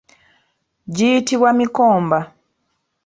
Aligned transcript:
Giyitibwa 0.95 1.49
mikomba. 1.57 2.19